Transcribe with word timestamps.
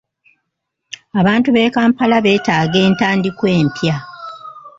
Abantu 1.19 1.49
b'e 1.51 1.73
Kampala 1.75 2.17
beetaaga 2.25 2.77
entandikwa 2.87 3.47
empya. 3.59 3.95